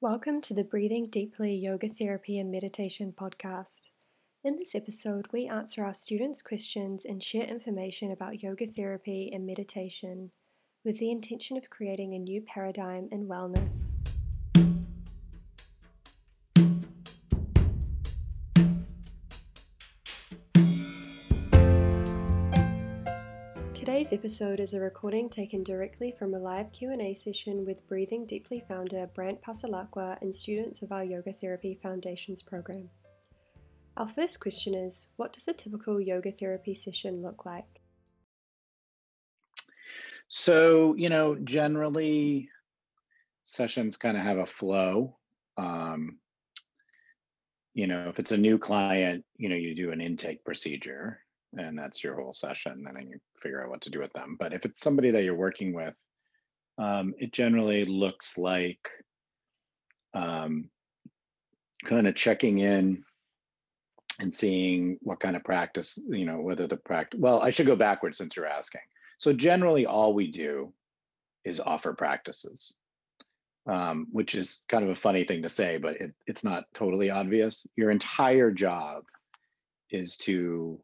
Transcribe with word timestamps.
Welcome 0.00 0.42
to 0.42 0.54
the 0.54 0.62
Breathing 0.62 1.08
Deeply 1.10 1.56
Yoga 1.56 1.88
Therapy 1.88 2.38
and 2.38 2.52
Meditation 2.52 3.12
podcast. 3.12 3.88
In 4.44 4.54
this 4.54 4.76
episode, 4.76 5.26
we 5.32 5.48
answer 5.48 5.84
our 5.84 5.92
students' 5.92 6.40
questions 6.40 7.04
and 7.04 7.20
share 7.20 7.42
information 7.42 8.12
about 8.12 8.40
yoga 8.40 8.68
therapy 8.68 9.28
and 9.34 9.44
meditation 9.44 10.30
with 10.84 11.00
the 11.00 11.10
intention 11.10 11.56
of 11.56 11.68
creating 11.68 12.14
a 12.14 12.20
new 12.20 12.40
paradigm 12.42 13.08
in 13.10 13.26
wellness. 13.26 13.96
Today's 24.08 24.20
episode 24.20 24.58
is 24.58 24.72
a 24.72 24.80
recording 24.80 25.28
taken 25.28 25.62
directly 25.62 26.14
from 26.18 26.32
a 26.32 26.38
live 26.38 26.72
Q&A 26.72 27.12
session 27.12 27.66
with 27.66 27.86
Breathing 27.88 28.24
Deeply 28.24 28.64
founder 28.66 29.06
Brandt 29.14 29.42
Passalacqua 29.42 30.16
and 30.22 30.34
students 30.34 30.80
of 30.80 30.92
our 30.92 31.04
Yoga 31.04 31.30
Therapy 31.34 31.78
Foundations 31.82 32.42
program. 32.42 32.88
Our 33.98 34.08
first 34.08 34.40
question 34.40 34.72
is, 34.72 35.08
what 35.16 35.34
does 35.34 35.46
a 35.46 35.52
typical 35.52 36.00
yoga 36.00 36.32
therapy 36.32 36.72
session 36.72 37.20
look 37.20 37.44
like? 37.44 37.82
So, 40.28 40.94
you 40.94 41.10
know, 41.10 41.34
generally 41.34 42.48
sessions 43.44 43.98
kind 43.98 44.16
of 44.16 44.22
have 44.22 44.38
a 44.38 44.46
flow. 44.46 45.18
Um, 45.58 46.18
you 47.74 47.86
know, 47.86 48.08
if 48.08 48.18
it's 48.18 48.32
a 48.32 48.38
new 48.38 48.56
client, 48.56 49.26
you 49.36 49.50
know, 49.50 49.56
you 49.56 49.74
do 49.74 49.92
an 49.92 50.00
intake 50.00 50.46
procedure 50.46 51.20
and 51.56 51.78
that's 51.78 52.04
your 52.04 52.14
whole 52.14 52.32
session 52.32 52.84
and 52.86 52.96
then 52.96 53.08
you 53.08 53.18
figure 53.38 53.62
out 53.62 53.70
what 53.70 53.80
to 53.82 53.90
do 53.90 54.00
with 54.00 54.12
them. 54.12 54.36
But 54.38 54.52
if 54.52 54.64
it's 54.64 54.80
somebody 54.80 55.10
that 55.10 55.24
you're 55.24 55.34
working 55.34 55.72
with 55.72 55.96
um, 56.78 57.14
it 57.18 57.32
generally 57.32 57.84
looks 57.84 58.38
like 58.38 58.88
um, 60.14 60.70
kind 61.84 62.06
of 62.06 62.14
checking 62.14 62.58
in 62.58 63.02
and 64.20 64.34
seeing 64.34 64.98
what 65.02 65.20
kind 65.20 65.36
of 65.36 65.44
practice 65.44 65.98
you 66.08 66.24
know 66.24 66.40
whether 66.40 66.66
the 66.66 66.76
practice 66.76 67.20
well 67.20 67.40
i 67.40 67.50
should 67.50 67.66
go 67.66 67.76
backwards 67.76 68.18
since 68.18 68.36
you're 68.36 68.46
asking. 68.46 68.80
So 69.18 69.32
generally 69.32 69.86
all 69.86 70.14
we 70.14 70.30
do 70.30 70.72
is 71.44 71.60
offer 71.60 71.92
practices 71.92 72.72
um, 73.68 74.06
which 74.10 74.34
is 74.34 74.62
kind 74.68 74.82
of 74.82 74.90
a 74.90 74.94
funny 74.94 75.24
thing 75.24 75.42
to 75.42 75.48
say 75.48 75.76
but 75.78 75.96
it, 76.00 76.12
it's 76.26 76.44
not 76.44 76.64
totally 76.74 77.10
obvious. 77.10 77.66
Your 77.76 77.90
entire 77.90 78.50
job 78.50 79.04
is 79.90 80.16
to 80.18 80.80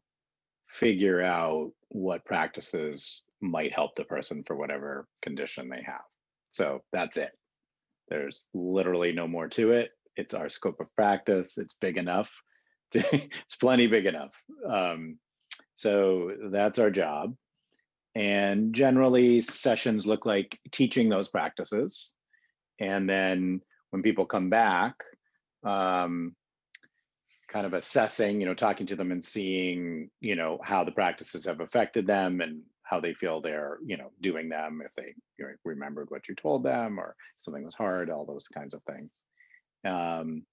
figure 0.79 1.21
out 1.21 1.71
what 1.89 2.25
practices 2.25 3.23
might 3.41 3.71
help 3.71 3.95
the 3.95 4.03
person 4.03 4.43
for 4.43 4.55
whatever 4.55 5.07
condition 5.21 5.69
they 5.69 5.81
have. 5.83 6.01
So 6.51 6.83
that's 6.91 7.17
it. 7.17 7.31
There's 8.09 8.45
literally 8.53 9.11
no 9.13 9.27
more 9.27 9.47
to 9.49 9.71
it. 9.71 9.91
It's 10.15 10.33
our 10.33 10.49
scope 10.49 10.79
of 10.79 10.93
practice. 10.95 11.57
It's 11.57 11.75
big 11.75 11.97
enough. 11.97 12.31
To, 12.91 12.99
it's 13.11 13.55
plenty 13.55 13.87
big 13.87 14.05
enough. 14.05 14.31
Um, 14.63 15.17
so 15.73 16.31
that's 16.51 16.77
our 16.77 16.91
job. 16.91 17.35
And 18.13 18.75
generally, 18.75 19.41
sessions 19.41 20.05
look 20.05 20.23
like 20.27 20.59
teaching 20.71 21.09
those 21.09 21.27
practices. 21.27 22.13
And 22.79 23.09
then 23.09 23.61
when 23.89 24.03
people 24.03 24.27
come 24.27 24.51
back, 24.51 24.93
um, 25.63 26.35
kind 27.55 27.65
of 27.65 27.73
assessing, 27.73 28.41
you 28.41 28.45
know, 28.45 28.53
talking 28.53 28.85
to 28.85 28.97
them 28.97 29.13
and 29.13 29.23
seeing, 29.23 30.09
you 30.19 30.35
know, 30.35 30.59
how 30.61 30.83
the 30.83 30.91
practices 30.91 31.45
have 31.45 31.61
affected 31.61 32.05
them 32.05 32.41
and 32.41 32.61
how 32.83 32.99
they 32.99 33.13
feel 33.13 33.39
they're, 33.39 33.77
you 33.85 33.95
know, 33.95 34.11
doing 34.19 34.49
them, 34.49 34.81
if 34.85 34.91
they 34.91 35.15
you 35.37 35.45
know, 35.45 35.51
remembered 35.63 36.07
what 36.09 36.27
you 36.27 36.35
told 36.35 36.65
them 36.65 36.99
or 36.99 37.15
something 37.37 37.63
was 37.63 37.73
hard, 37.73 38.09
all 38.09 38.25
those 38.25 38.49
kinds 38.49 38.73
of 38.73 38.81
things. 38.83 39.23
Um, 39.85 40.43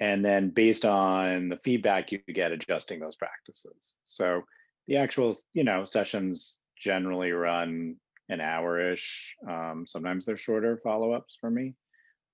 and 0.00 0.24
then 0.24 0.48
based 0.48 0.86
on 0.86 1.50
the 1.50 1.58
feedback 1.58 2.12
you 2.12 2.20
get, 2.32 2.50
adjusting 2.50 2.98
those 2.98 3.16
practices. 3.16 3.98
So 4.04 4.40
the 4.86 4.96
actual, 4.96 5.36
you 5.52 5.64
know, 5.64 5.84
sessions 5.84 6.56
generally 6.78 7.32
run 7.32 7.96
an 8.30 8.40
hour-ish. 8.40 9.36
Um, 9.46 9.84
sometimes 9.86 10.24
they're 10.24 10.36
shorter 10.36 10.80
follow-ups 10.82 11.36
for 11.42 11.50
me. 11.50 11.74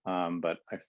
Um, 0.06 0.40
but 0.40 0.58
I've 0.70 0.86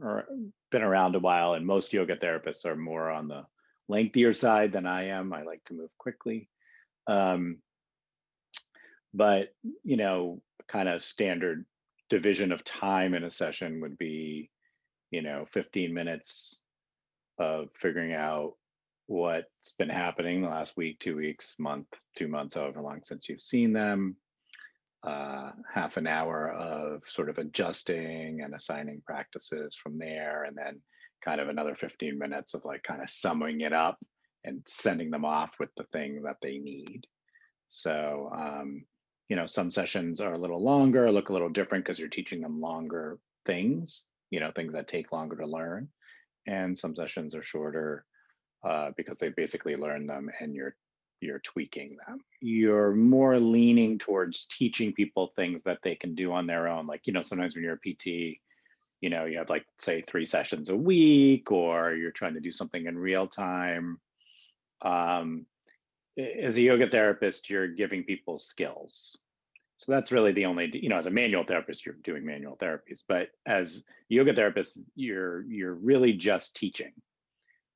or 0.00 0.24
been 0.72 0.82
around 0.82 1.14
a 1.14 1.20
while, 1.20 1.54
and 1.54 1.64
most 1.64 1.92
yoga 1.92 2.16
therapists 2.16 2.66
are 2.66 2.76
more 2.76 3.10
on 3.10 3.28
the 3.28 3.46
lengthier 3.88 4.32
side 4.32 4.72
than 4.72 4.86
I 4.86 5.08
am. 5.08 5.32
I 5.32 5.42
like 5.42 5.62
to 5.66 5.74
move 5.74 5.90
quickly. 5.98 6.48
Um, 7.06 7.58
but 9.14 9.54
you 9.84 9.96
know, 9.96 10.42
kind 10.66 10.88
of 10.88 11.02
standard 11.02 11.64
division 12.10 12.52
of 12.52 12.64
time 12.64 13.14
in 13.14 13.24
a 13.24 13.30
session 13.30 13.80
would 13.80 13.96
be, 13.96 14.50
you 15.10 15.22
know, 15.22 15.44
15 15.44 15.94
minutes 15.94 16.60
of 17.38 17.72
figuring 17.72 18.12
out 18.12 18.54
what's 19.06 19.72
been 19.78 19.88
happening 19.88 20.42
the 20.42 20.48
last 20.48 20.76
week, 20.76 20.98
two 21.00 21.16
weeks, 21.16 21.56
month, 21.58 21.86
two 22.16 22.28
months, 22.28 22.54
however 22.54 22.80
long 22.80 23.00
since 23.04 23.28
you've 23.28 23.40
seen 23.40 23.72
them, 23.72 24.16
uh, 25.04 25.50
half 25.72 25.96
an 25.96 26.06
hour 26.06 26.50
of 26.50 27.02
sort 27.04 27.28
of 27.28 27.38
adjusting 27.38 28.42
and 28.42 28.54
assigning 28.54 29.02
practices 29.04 29.74
from 29.74 29.98
there, 29.98 30.44
and 30.44 30.56
then 30.56 30.80
kind 31.24 31.40
of 31.40 31.48
another 31.48 31.74
15 31.74 32.18
minutes 32.18 32.54
of 32.54 32.64
like 32.64 32.82
kind 32.82 33.02
of 33.02 33.10
summing 33.10 33.60
it 33.60 33.72
up 33.72 33.98
and 34.44 34.62
sending 34.66 35.10
them 35.10 35.24
off 35.24 35.58
with 35.58 35.70
the 35.76 35.84
thing 35.92 36.22
that 36.22 36.36
they 36.42 36.58
need. 36.58 37.06
So, 37.68 38.30
um, 38.34 38.84
you 39.28 39.36
know, 39.36 39.46
some 39.46 39.70
sessions 39.70 40.20
are 40.20 40.32
a 40.32 40.38
little 40.38 40.62
longer, 40.62 41.10
look 41.10 41.28
a 41.28 41.32
little 41.32 41.48
different 41.48 41.84
because 41.84 41.98
you're 41.98 42.08
teaching 42.08 42.40
them 42.40 42.60
longer 42.60 43.18
things, 43.46 44.04
you 44.30 44.40
know, 44.40 44.50
things 44.50 44.72
that 44.74 44.88
take 44.88 45.12
longer 45.12 45.36
to 45.36 45.46
learn. 45.46 45.88
And 46.46 46.78
some 46.78 46.94
sessions 46.94 47.34
are 47.34 47.42
shorter 47.42 48.04
uh, 48.64 48.90
because 48.96 49.18
they 49.18 49.30
basically 49.30 49.76
learn 49.76 50.06
them 50.06 50.28
and 50.40 50.54
you're 50.54 50.76
you're 51.22 51.38
tweaking 51.40 51.96
them. 52.06 52.20
You're 52.40 52.92
more 52.92 53.38
leaning 53.38 53.98
towards 53.98 54.46
teaching 54.46 54.92
people 54.92 55.32
things 55.34 55.62
that 55.62 55.78
they 55.82 55.94
can 55.94 56.14
do 56.14 56.32
on 56.32 56.46
their 56.46 56.68
own. 56.68 56.86
Like, 56.86 57.06
you 57.06 57.12
know, 57.12 57.22
sometimes 57.22 57.54
when 57.54 57.64
you're 57.64 57.80
a 57.82 57.94
PT, 57.94 58.38
you 59.00 59.10
know, 59.10 59.24
you 59.24 59.38
have 59.38 59.50
like, 59.50 59.64
say, 59.78 60.02
three 60.02 60.26
sessions 60.26 60.68
a 60.68 60.76
week, 60.76 61.50
or 61.50 61.94
you're 61.94 62.10
trying 62.10 62.34
to 62.34 62.40
do 62.40 62.50
something 62.50 62.86
in 62.86 62.98
real 62.98 63.26
time. 63.26 63.98
Um, 64.82 65.46
as 66.18 66.56
a 66.56 66.62
yoga 66.62 66.88
therapist, 66.88 67.48
you're 67.48 67.68
giving 67.68 68.04
people 68.04 68.38
skills. 68.38 69.16
So 69.78 69.90
that's 69.90 70.12
really 70.12 70.32
the 70.32 70.46
only, 70.46 70.70
you 70.72 70.88
know, 70.88 70.96
as 70.96 71.06
a 71.06 71.10
manual 71.10 71.42
therapist, 71.42 71.84
you're 71.84 71.96
doing 72.04 72.24
manual 72.24 72.56
therapies, 72.56 73.02
but 73.08 73.30
as 73.46 73.84
yoga 74.08 74.32
therapist, 74.32 74.80
you're 74.94 75.42
you're 75.42 75.74
really 75.74 76.12
just 76.12 76.54
teaching. 76.54 76.92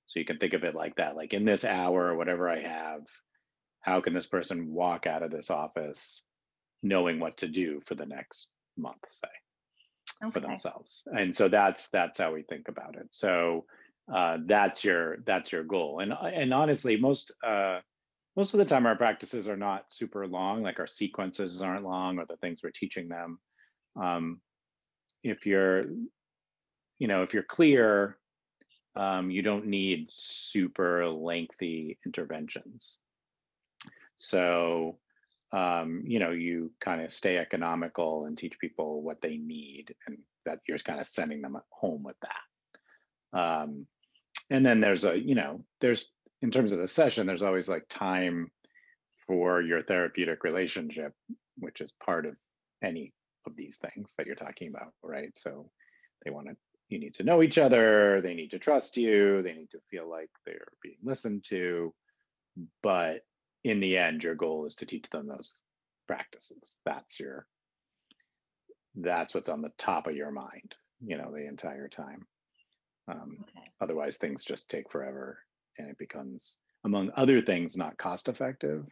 So 0.07 0.21
you 0.21 0.25
can 0.25 0.39
think 0.39 0.53
of 0.53 0.63
it 0.63 0.77
like 0.77 0.95
that, 0.97 1.17
like 1.17 1.35
in 1.35 1.45
this 1.45 1.65
hour, 1.65 2.07
or 2.07 2.17
whatever 2.17 2.49
I 2.49 2.61
have, 2.61 3.01
how 3.87 4.01
can 4.01 4.13
this 4.13 4.27
person 4.27 4.73
walk 4.73 5.07
out 5.07 5.23
of 5.23 5.31
this 5.31 5.49
office 5.49 6.25
knowing 6.83 7.21
what 7.21 7.39
to 7.39 7.47
do 7.47 7.81
for 7.87 7.95
the 7.95 8.05
next 8.05 8.49
month 8.77 8.99
say 9.09 10.25
okay. 10.25 10.33
for 10.33 10.41
themselves? 10.41 11.05
And 11.07 11.35
so 11.35 11.49
that's 11.49 11.89
that's 11.91 12.19
how 12.19 12.35
we 12.35 12.43
think 12.43 12.67
about 12.69 12.97
it. 12.97 13.07
So 13.13 13.65
uh, 14.13 14.39
that's 14.45 14.85
your 14.85 15.19
that's 15.25 15.53
your 15.53 15.63
goal. 15.63 16.01
And 16.01 16.13
and 16.13 16.53
honestly 16.53 16.97
most 16.97 17.33
uh, 17.47 17.79
most 18.35 18.55
of 18.55 18.59
the 18.59 18.65
time 18.65 18.87
our 18.87 18.97
practices 18.97 19.49
are 19.49 19.57
not 19.57 19.85
super 19.89 20.27
long 20.27 20.63
like 20.65 20.81
our 20.81 20.89
sequences 20.89 21.63
aren't 21.63 21.85
long 21.85 22.19
or 22.19 22.27
the 22.27 22.37
things 22.39 22.61
we're 22.63 22.71
teaching 22.71 23.09
them. 23.09 23.39
Um, 23.95 24.41
if 25.23 25.47
you're 25.47 25.85
you 26.99 27.07
know 27.07 27.23
if 27.23 27.35
you're 27.35 27.45
clear 27.45 28.19
um, 28.97 29.31
you 29.31 29.43
don't 29.43 29.67
need 29.67 30.09
super 30.11 31.07
lengthy 31.09 31.99
interventions 32.05 32.99
so, 34.17 34.99
um, 35.53 36.03
you 36.07 36.19
know, 36.19 36.31
you 36.31 36.73
kind 36.81 37.03
of 37.03 37.13
stay 37.13 37.39
economical 37.39 38.27
and 38.27 38.37
teach 38.37 38.59
people 38.59 39.03
what 39.03 39.21
they 39.21 39.37
need, 39.37 39.95
and 40.07 40.19
that 40.45 40.61
you're 40.67 40.79
kind 40.79 41.01
of 41.01 41.07
sending 41.07 41.43
them 41.43 41.59
home 41.71 42.03
with 42.03 42.17
that. 42.23 43.39
Um, 43.39 43.87
and 44.51 44.65
then 44.65 44.81
there's 44.81 45.05
a, 45.05 45.19
you 45.19 45.35
know, 45.35 45.65
there's 45.81 46.11
in 46.43 46.51
terms 46.51 46.73
of 46.73 46.79
the 46.79 46.89
session, 46.89 47.27
there's 47.27 47.43
always 47.43 47.69
like 47.69 47.87
time 47.89 48.51
for 49.27 49.61
your 49.61 49.83
therapeutic 49.83 50.45
relationship, 50.45 51.13
which 51.59 51.81
is 51.81 51.93
part 51.93 52.27
of 52.27 52.37
any 52.83 53.13
of 53.47 53.57
these 53.57 53.79
things 53.79 54.15
that 54.17 54.27
you're 54.27 54.37
talking 54.37 54.69
about, 54.69 54.93
right? 55.03 55.33
So 55.37 55.71
they 56.25 56.31
want 56.31 56.49
to, 56.49 56.57
you 56.89 56.99
need 56.99 57.15
to 57.15 57.25
know 57.25 57.43
each 57.43 57.59
other, 57.59 58.21
they 58.21 58.35
need 58.35 58.51
to 58.53 58.59
trust 58.59 58.97
you, 58.97 59.43
they 59.43 59.55
need 59.55 59.71
to 59.71 59.81
feel 59.91 60.09
like 60.09 60.31
they're 60.45 60.69
being 60.83 60.99
listened 61.03 61.45
to, 61.49 61.93
but 62.83 63.25
in 63.67 63.81
the 63.81 63.99
end, 63.99 64.23
your 64.23 64.37
goal 64.37 64.65
is 64.67 64.77
to 64.77 64.87
teach 64.87 65.11
them 65.11 65.27
those 65.27 65.61
practices. 66.07 66.77
That's 66.85 67.19
your 67.19 67.47
that's 68.95 69.35
what's 69.35 69.49
on 69.49 69.61
the 69.61 69.73
top 69.77 70.07
of 70.07 70.17
your 70.17 70.31
mind, 70.31 70.75
you 71.05 71.19
know, 71.19 71.31
the 71.31 71.47
entire 71.47 71.89
time. 71.89 72.27
Um, 73.09 73.39
okay. 73.43 73.69
Otherwise, 73.81 74.17
things 74.17 74.45
just 74.45 74.71
take 74.71 74.91
forever, 74.91 75.39
and 75.79 75.91
it 75.91 75.99
becomes, 75.99 76.59
among 76.85 77.11
other 77.15 77.43
things, 77.43 77.77
not 77.77 77.99
cost 77.99 78.29
effective. 78.29 78.87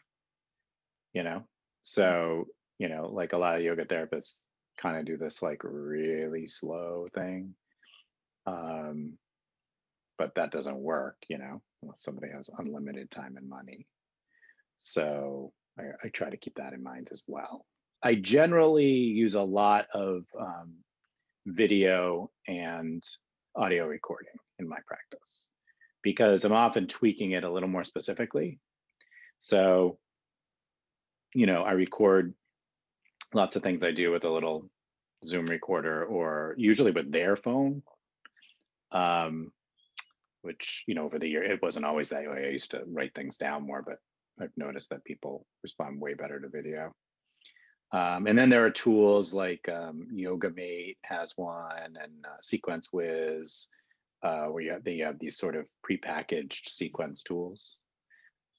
You 1.13 1.23
know, 1.23 1.45
so 1.83 2.47
you 2.79 2.89
know, 2.89 3.09
like 3.11 3.33
a 3.33 3.39
lot 3.39 3.55
of 3.55 3.63
yoga 3.63 3.85
therapists 3.85 4.39
kind 4.77 4.97
of 4.97 5.05
do 5.05 5.17
this 5.17 5.41
like 5.41 5.63
really 5.63 6.49
slow 6.49 7.07
thing. 7.15 7.55
Um, 8.47 9.17
but 10.19 10.35
that 10.35 10.51
doesn't 10.51 10.77
work, 10.77 11.17
you 11.29 11.39
know, 11.39 11.63
unless 11.83 12.03
somebody 12.03 12.33
has 12.33 12.51
unlimited 12.59 13.11
time 13.11 13.37
and 13.37 13.49
money. 13.49 13.87
So 14.79 15.53
I, 15.79 15.85
I 16.05 16.09
try 16.09 16.31
to 16.31 16.37
keep 16.37 16.57
that 16.57 16.73
in 16.73 16.83
mind 16.83 17.09
as 17.13 17.23
well. 17.27 17.65
I 18.03 18.15
generally 18.17 18.87
use 18.87 19.35
a 19.35 19.43
lot 19.43 19.87
of 19.95 20.25
um, 20.39 20.75
video 21.47 22.31
and 22.47 23.03
audio 23.57 23.87
recording 23.87 24.35
in 24.59 24.69
my 24.69 24.79
practice 24.87 25.47
because 26.03 26.45
I'm 26.45 26.53
often 26.53 26.87
tweaking 26.87 27.33
it 27.33 27.45
a 27.45 27.51
little 27.51 27.69
more 27.69 27.85
specifically. 27.85 28.59
So, 29.39 29.99
you 31.35 31.47
know, 31.47 31.63
I 31.63 31.73
record 31.73 32.35
lots 33.33 33.57
of 33.57 33.63
things 33.63 33.83
I 33.83 33.91
do 33.91 34.11
with 34.11 34.25
a 34.25 34.31
little 34.31 34.69
Zoom 35.25 35.47
recorder 35.47 36.05
or 36.05 36.55
usually 36.59 36.91
with 36.91 37.11
their 37.11 37.37
phone. 37.37 37.83
Um, 38.93 39.51
which, 40.43 40.85
you 40.87 40.95
know, 40.95 41.05
over 41.05 41.19
the 41.19 41.29
year, 41.29 41.43
it 41.43 41.63
wasn't 41.63 41.87
always 41.87 42.11
that 42.11 42.29
way. 42.29 42.45
I 42.47 42.51
used 42.51 42.73
to 42.73 42.83
write 42.87 43.15
things 43.15 43.39
down 43.39 43.67
more, 43.67 43.83
but 43.83 43.97
I've 44.41 44.57
noticed 44.57 44.91
that 44.91 45.05
people 45.05 45.47
respond 45.63 46.01
way 46.01 46.15
better 46.15 46.41
to 46.41 46.49
video. 46.49 46.93
Um, 47.93 48.27
and 48.27 48.37
then 48.37 48.51
there 48.51 48.65
are 48.65 48.71
tools 48.71 49.33
like 49.33 49.69
um, 49.69 50.09
YogaMate 50.13 50.97
has 51.03 51.35
one 51.37 51.97
and 52.01 52.25
uh, 52.27 52.37
Sequence 52.41 52.89
uh, 52.93 54.47
where 54.47 54.63
you 54.63 54.73
have, 54.73 54.83
they 54.83 54.99
have 54.99 55.19
these 55.19 55.37
sort 55.37 55.55
of 55.55 55.67
prepackaged 55.89 56.69
sequence 56.69 57.23
tools, 57.23 57.77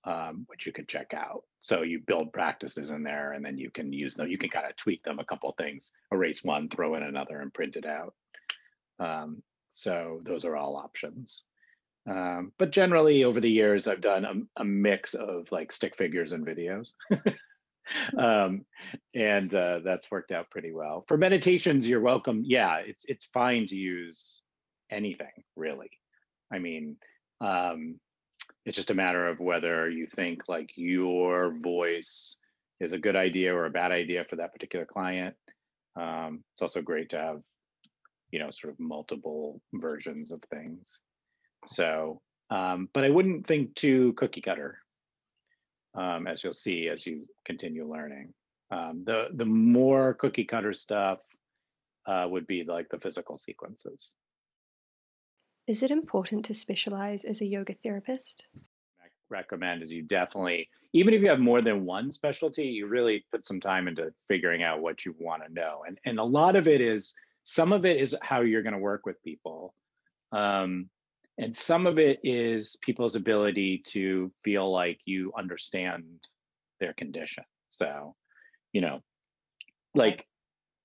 um, 0.06 0.46
which 0.48 0.66
you 0.66 0.72
could 0.72 0.88
check 0.88 1.14
out. 1.14 1.42
So 1.60 1.82
you 1.82 2.00
build 2.00 2.32
practices 2.32 2.92
in 2.92 3.04
there 3.04 3.34
and 3.34 3.44
then 3.44 3.58
you 3.58 3.72
can 3.72 3.92
use 3.92 4.16
them. 4.16 4.30
You 4.30 4.38
can 4.38 4.50
kind 4.50 4.68
of 4.68 4.76
tweak 4.78 5.04
them 5.04 5.20
a 5.20 5.26
couple 5.26 5.54
things, 5.58 5.92
erase 6.14 6.44
one, 6.44 6.70
throw 6.70 6.96
in 6.96 7.04
another 7.04 7.42
and 7.42 7.54
print 7.54 7.76
it 7.76 7.86
out. 7.86 8.14
Um, 9.00 9.42
so 9.72 10.22
those 10.24 10.46
are 10.46 10.56
all 10.56 10.78
options. 10.78 11.44
Um, 12.08 12.52
but 12.60 12.72
generally 12.72 13.24
over 13.24 13.40
the 13.40 13.50
years, 13.50 13.88
I've 13.88 14.02
done 14.02 14.26
a, 14.26 14.62
a 14.62 14.66
mix 14.66 15.14
of 15.14 15.52
like 15.52 15.72
stick 15.72 15.96
figures 15.98 16.32
and 16.32 16.46
videos. 16.46 16.90
um, 18.18 18.66
and 19.14 19.54
uh, 19.54 19.80
that's 19.84 20.12
worked 20.12 20.32
out 20.32 20.52
pretty 20.52 20.72
well. 20.72 21.04
For 21.08 21.18
meditations, 21.18 21.88
you're 21.88 22.02
welcome. 22.02 22.44
Yeah, 22.46 22.78
it's 22.78 23.06
it's 23.08 23.26
fine 23.26 23.68
to 23.68 23.76
use 23.76 24.42
anything 24.92 25.44
really. 25.56 25.90
I 26.52 26.60
mean, 26.60 26.98
um, 27.42 28.00
it's 28.66 28.78
just 28.78 28.92
a 28.92 28.96
matter 28.96 29.28
of 29.28 29.40
whether 29.40 29.90
you 29.90 30.08
think 30.08 30.48
like 30.48 30.72
your 30.76 31.56
voice 31.58 32.38
is 32.80 32.92
a 32.92 33.00
good 33.00 33.16
idea 33.16 33.56
or 33.56 33.66
a 33.66 33.72
bad 33.72 33.92
idea 33.92 34.26
for 34.30 34.36
that 34.38 34.54
particular 34.54 34.86
client. 34.86 35.36
Um, 35.96 36.44
it's 36.54 36.62
also 36.62 36.82
great 36.82 37.10
to 37.10 37.18
have, 37.18 37.42
you 38.32 38.40
know, 38.40 38.50
sort 38.52 38.74
of 38.74 38.80
multiple 38.80 39.62
versions 39.76 40.32
of 40.32 40.42
things. 40.44 41.00
So, 41.66 42.22
um, 42.50 42.90
but 42.94 43.04
I 43.04 43.10
wouldn't 43.10 43.48
think 43.48 43.76
too 43.76 44.14
cookie 44.14 44.42
cutter, 44.42 44.80
um, 45.96 46.28
as 46.28 46.44
you'll 46.44 46.54
see 46.54 46.90
as 46.90 47.06
you 47.06 47.26
continue 47.46 47.88
learning. 47.88 48.34
Um, 48.72 49.00
the 49.02 49.28
the 49.34 49.46
more 49.46 50.14
cookie 50.16 50.46
cutter 50.46 50.74
stuff 50.74 51.20
uh, 52.08 52.28
would 52.30 52.48
be 52.48 52.64
like 52.64 52.90
the 52.90 53.00
physical 53.00 53.38
sequences. 53.38 54.14
Is 55.68 55.82
it 55.82 55.92
important 55.92 56.46
to 56.46 56.54
specialize 56.54 57.24
as 57.24 57.42
a 57.42 57.46
yoga 57.46 57.74
therapist? 57.74 58.48
I 59.00 59.08
recommend 59.30 59.82
is 59.82 59.92
you 59.92 60.04
definitely, 60.04 60.70
even 60.94 61.14
if 61.14 61.22
you 61.22 61.30
have 61.30 61.40
more 61.40 61.62
than 61.62 61.86
one 61.86 62.12
specialty, 62.12 62.66
you 62.66 62.86
really 62.88 63.26
put 63.32 63.46
some 63.46 63.60
time 63.60 63.88
into 63.88 64.14
figuring 64.28 64.62
out 64.62 64.82
what 64.82 65.06
you 65.06 65.16
want 65.20 65.44
to 65.46 65.54
know. 65.54 65.84
And 65.88 65.98
and 66.06 66.20
a 66.20 66.24
lot 66.24 66.56
of 66.56 66.68
it 66.68 66.82
is 66.82 67.16
some 67.46 67.72
of 67.72 67.86
it 67.86 67.98
is 67.98 68.16
how 68.22 68.42
you're 68.42 68.64
going 68.64 68.74
to 68.74 68.80
work 68.80 69.06
with 69.06 69.22
people. 69.24 69.74
Um, 70.32 70.90
and 71.38 71.56
some 71.56 71.86
of 71.86 72.00
it 72.00 72.20
is 72.24 72.78
people's 72.82 73.16
ability 73.16 73.84
to 73.88 74.32
feel 74.44 74.72
like 74.72 75.00
you 75.06 75.34
understand 75.38 76.04
their 76.80 76.94
condition. 76.94 77.44
So, 77.70 78.16
you 78.72 78.82
know, 78.82 79.02
like 79.94 80.28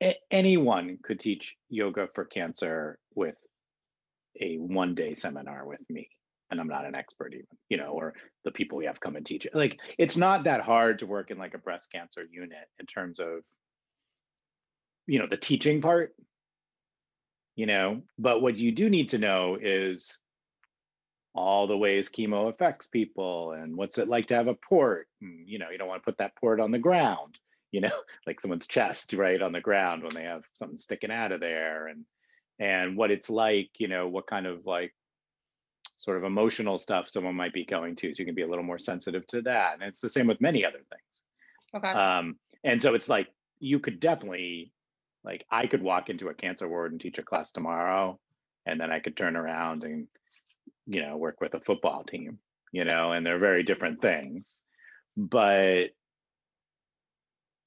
a- 0.03 0.19
anyone 0.31 0.99
could 1.03 1.21
teach 1.21 1.57
yoga 1.69 2.09
for 2.15 2.25
cancer 2.25 2.99
with 3.15 3.37
a 4.41 4.57
one 4.57 4.95
day 4.95 5.15
seminar 5.15 5.67
with 5.67 5.81
me 5.89 6.09
and 6.51 6.61
I'm 6.61 6.69
not 6.69 6.85
an 6.85 6.95
expert 6.95 7.33
even, 7.33 7.47
you 7.69 7.77
know, 7.77 7.93
or 7.93 8.15
the 8.45 8.51
people 8.51 8.79
we 8.79 8.87
have 8.87 9.01
come 9.01 9.17
and 9.17 9.25
teach 9.25 9.47
it. 9.47 9.55
Like 9.55 9.79
it's 9.99 10.17
not 10.17 10.45
that 10.45 10.63
hard 10.63 10.99
to 10.99 11.07
work 11.07 11.31
in 11.31 11.39
like 11.39 11.55
a 11.55 11.59
breast 11.59 11.91
cancer 11.93 12.27
unit 12.31 12.67
in 12.79 12.87
terms 12.87 13.21
of, 13.21 13.45
you 15.07 15.19
know, 15.19 15.27
the 15.29 15.37
teaching 15.37 15.81
part, 15.81 16.15
you 17.55 17.67
know, 17.67 18.03
but 18.19 18.43
what 18.43 18.57
you 18.57 18.73
do 18.73 18.91
need 18.91 19.11
to 19.11 19.19
know 19.19 19.57
is 19.61 20.19
all 21.35 21.67
the 21.67 21.77
ways 21.77 22.09
chemo 22.09 22.49
affects 22.49 22.87
people 22.87 23.53
and 23.53 23.77
what's 23.77 23.99
it 23.99 24.09
like 24.09 24.27
to 24.27 24.35
have 24.35 24.49
a 24.49 24.55
port. 24.55 25.07
And, 25.21 25.49
you 25.49 25.59
know, 25.59 25.71
you 25.71 25.79
don't 25.79 25.89
want 25.89 26.03
to 26.03 26.05
put 26.05 26.19
that 26.19 26.37
port 26.37 26.61
on 26.61 26.71
the 26.71 26.79
ground, 26.79 27.39
you 27.73 27.81
know, 27.81 28.01
like 28.27 28.41
someone's 28.41 28.67
chest 28.67 29.13
right 29.13 29.41
on 29.41 29.53
the 29.53 29.61
ground 29.61 30.03
when 30.03 30.15
they 30.15 30.25
have 30.25 30.43
something 30.55 30.77
sticking 30.77 31.13
out 31.13 31.33
of 31.33 31.41
there 31.41 31.87
and 31.87 32.05
and 32.59 32.97
what 32.97 33.11
it's 33.11 33.31
like, 33.31 33.71
you 33.79 33.89
know, 33.89 34.07
what 34.07 34.27
kind 34.27 34.47
of 34.47 34.67
like 34.67 34.95
sort 35.97 36.19
of 36.19 36.25
emotional 36.25 36.79
stuff 36.79 37.09
someone 37.09 37.35
might 37.35 37.55
be 37.55 37.65
going 37.65 37.97
to. 37.97 38.13
So 38.13 38.21
you 38.21 38.27
can 38.27 38.35
be 38.35 38.43
a 38.43 38.49
little 38.49 38.65
more 38.65 38.79
sensitive 38.79 39.27
to 39.29 39.43
that. 39.43 39.75
And 39.75 39.83
it's 39.83 40.01
the 40.01 40.11
same 40.11 40.27
with 40.27 40.43
many 40.43 40.65
other 40.65 40.79
things. 40.79 41.23
Okay. 41.75 41.89
Um, 41.89 42.37
and 42.65 42.83
so 42.83 42.95
it's 42.95 43.09
like 43.09 43.29
you 43.61 43.79
could 43.79 44.01
definitely 44.01 44.73
like 45.25 45.45
I 45.51 45.67
could 45.67 45.83
walk 45.83 46.11
into 46.11 46.29
a 46.29 46.35
cancer 46.35 46.69
ward 46.69 46.93
and 46.93 47.01
teach 47.01 47.19
a 47.19 47.23
class 47.23 47.53
tomorrow, 47.53 48.19
and 48.67 48.81
then 48.81 48.91
I 48.91 49.01
could 49.01 49.17
turn 49.17 49.37
around 49.37 49.85
and 49.85 50.09
you 50.91 51.01
know 51.01 51.17
work 51.17 51.41
with 51.41 51.55
a 51.55 51.61
football 51.61 52.03
team, 52.03 52.39
you 52.73 52.85
know, 52.85 53.13
and 53.13 53.25
they're 53.25 53.39
very 53.39 53.63
different 53.63 54.03
things. 54.03 54.61
But 55.17 55.91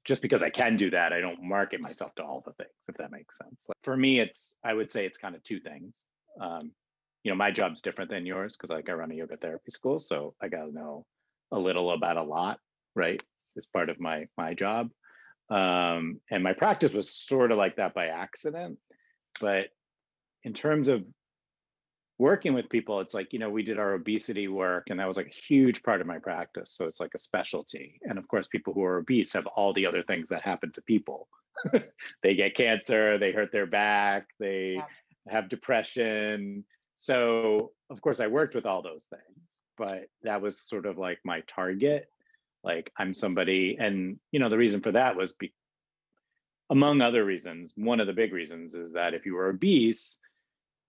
just 0.04 0.22
because 0.22 0.44
I 0.44 0.50
can 0.50 0.76
do 0.76 0.90
that, 0.92 1.14
I 1.14 1.22
don't 1.22 1.42
market 1.42 1.80
myself 1.80 2.14
to 2.16 2.24
all 2.24 2.44
the 2.46 2.52
things, 2.54 2.74
if 2.90 2.98
that 2.98 3.12
makes 3.12 3.38
sense. 3.38 3.66
Like 3.70 3.78
for 3.84 3.96
me, 3.96 4.20
it's 4.20 4.58
I 4.64 4.74
would 4.74 4.92
say 4.92 5.06
it's 5.06 5.18
kind 5.18 5.36
of 5.36 5.44
two 5.44 5.62
things. 5.62 6.06
Um, 6.42 6.72
you 7.24 7.32
know, 7.32 7.38
my 7.38 7.52
job's 7.52 7.82
different 7.82 8.12
than 8.12 8.26
yours 8.26 8.58
because 8.58 8.70
like 8.70 8.90
I 8.90 8.94
run 8.94 9.12
a 9.12 9.16
yoga 9.16 9.38
therapy 9.38 9.72
school, 9.72 10.02
so 10.02 10.36
I 10.42 10.50
got 10.50 10.66
to 10.66 10.74
know 10.74 11.06
a 11.54 11.58
little 11.58 11.92
about 11.92 12.18
a 12.18 12.24
lot, 12.24 12.60
right? 12.94 13.24
As 13.56 13.66
part 13.66 13.90
of 13.90 14.02
my 14.02 14.26
my 14.38 14.54
job, 14.54 14.90
um, 15.50 16.20
and 16.30 16.44
my 16.44 16.52
practice 16.52 16.92
was 16.92 17.16
sort 17.16 17.52
of 17.52 17.58
like 17.58 17.78
that 17.78 17.94
by 17.94 18.08
accident. 18.08 18.80
But 19.40 19.68
in 20.44 20.54
terms 20.54 20.90
of 20.90 21.06
working 22.24 22.54
with 22.54 22.70
people, 22.70 23.02
it's 23.02 23.14
like, 23.14 23.34
you 23.34 23.40
know, 23.40 23.50
we 23.50 23.64
did 23.64 23.78
our 23.78 23.96
obesity 23.96 24.48
work 24.48 24.86
and 24.90 24.98
that 24.98 25.10
was 25.10 25.18
like 25.18 25.28
a 25.28 25.46
huge 25.54 25.84
part 25.84 26.00
of 26.00 26.08
my 26.08 26.18
practice. 26.18 26.72
So 26.72 26.86
it's 26.86 27.02
like 27.02 27.12
a 27.14 27.18
specialty. 27.18 28.00
And 28.04 28.18
of 28.18 28.30
course, 28.30 28.48
people 28.48 28.74
who 28.74 28.82
are 28.82 29.00
obese 29.00 29.34
have 29.34 29.46
all 29.46 29.74
the 29.74 29.86
other 29.86 30.04
things 30.04 30.30
that 30.30 30.42
happen 30.42 30.72
to 30.72 30.82
people. 30.84 31.28
they 32.24 32.34
get 32.34 32.56
cancer, 32.56 33.18
they 33.18 33.34
hurt 33.34 33.52
their 33.52 33.66
back, 33.66 34.28
they 34.40 34.76
yeah. 34.76 34.86
have 35.28 35.50
depression. 35.50 36.64
So, 36.96 37.74
of 37.90 38.00
course, 38.00 38.22
I 38.22 38.28
worked 38.28 38.56
with 38.56 38.66
all 38.66 38.82
those 38.82 39.04
things, 39.10 39.60
but 39.78 40.06
that 40.22 40.42
was 40.42 40.58
sort 40.58 40.86
of 40.86 40.98
like 40.98 41.20
my 41.26 41.42
target. 41.42 42.08
Like, 42.64 42.90
I'm 42.98 43.14
somebody, 43.14 43.76
and, 43.78 44.18
you 44.32 44.40
know, 44.40 44.48
the 44.48 44.58
reason 44.58 44.80
for 44.80 44.94
that 44.94 45.18
was 45.18 45.34
be, 45.34 45.52
among 46.70 47.02
other 47.02 47.26
reasons, 47.26 47.74
one 47.76 48.00
of 48.00 48.08
the 48.08 48.14
big 48.14 48.32
reasons 48.32 48.76
is 48.76 48.94
that 48.94 49.14
if 49.14 49.26
you 49.26 49.34
were 49.34 49.50
obese, 49.50 50.18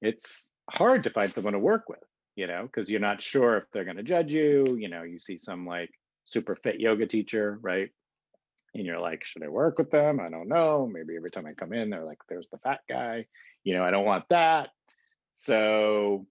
it's 0.00 0.48
hard 0.70 1.04
to 1.04 1.10
find 1.10 1.34
someone 1.34 1.52
to 1.52 1.58
work 1.58 1.88
with, 1.88 2.02
you 2.36 2.46
know, 2.46 2.62
because 2.62 2.90
you're 2.90 3.00
not 3.00 3.22
sure 3.22 3.56
if 3.58 3.64
they're 3.72 3.84
going 3.84 3.96
to 3.96 4.02
judge 4.02 4.32
you. 4.32 4.76
You 4.78 4.88
know, 4.88 5.02
you 5.02 5.18
see 5.18 5.36
some 5.36 5.66
like 5.66 5.90
super 6.24 6.56
fit 6.56 6.80
yoga 6.80 7.06
teacher, 7.06 7.58
right? 7.60 7.90
And 8.74 8.84
you're 8.84 9.00
like, 9.00 9.24
should 9.24 9.44
I 9.44 9.48
work 9.48 9.78
with 9.78 9.90
them? 9.90 10.18
I 10.20 10.28
don't 10.30 10.48
know. 10.48 10.90
Maybe 10.92 11.16
every 11.16 11.30
time 11.30 11.46
I 11.46 11.52
come 11.52 11.72
in, 11.72 11.90
they're 11.90 12.04
like, 12.04 12.18
there's 12.28 12.48
the 12.50 12.58
fat 12.58 12.80
guy. 12.88 13.26
You 13.62 13.74
know, 13.74 13.84
I 13.84 13.90
don't 13.90 14.04
want 14.04 14.24
that. 14.30 14.70
So, 15.34 16.26